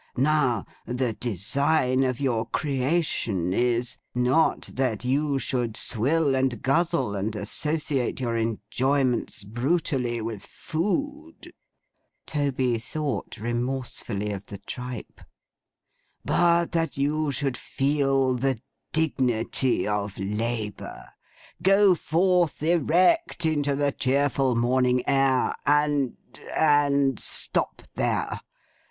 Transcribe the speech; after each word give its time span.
Now, 0.17 0.65
the 0.87 1.13
design 1.13 2.03
of 2.03 2.19
your 2.19 2.47
creation 2.47 3.53
is—not 3.53 4.61
that 4.73 5.05
you 5.05 5.37
should 5.37 5.77
swill, 5.77 6.33
and 6.33 6.59
guzzle, 6.63 7.13
and 7.15 7.35
associate 7.35 8.19
your 8.19 8.35
enjoyments, 8.35 9.43
brutally, 9.43 10.19
with 10.19 10.41
food; 10.43 11.53
Toby 12.25 12.79
thought 12.79 13.37
remorsefully 13.39 14.31
of 14.31 14.47
the 14.47 14.57
tripe; 14.57 15.21
'but 16.25 16.71
that 16.71 16.97
you 16.97 17.29
should 17.29 17.55
feel 17.55 18.33
the 18.33 18.59
Dignity 18.91 19.87
of 19.87 20.17
Labour. 20.17 21.09
Go 21.61 21.93
forth 21.93 22.63
erect 22.63 23.45
into 23.45 23.75
the 23.75 23.91
cheerful 23.91 24.55
morning 24.55 25.03
air, 25.07 25.53
and—and 25.67 27.19
stop 27.19 27.83
there. 27.93 28.39